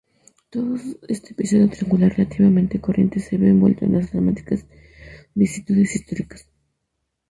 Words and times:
Todo 0.49 0.77
este 1.09 1.33
episodio 1.33 1.69
triangular 1.69 2.11
relativamente 2.17 2.81
corriente 2.81 3.19
se 3.19 3.37
ve 3.37 3.49
envuelto 3.49 3.85
en 3.85 3.93
las 3.93 4.11
dramáticas 4.11 4.65
vicisitudes 5.35 5.95
históricas. 5.95 6.47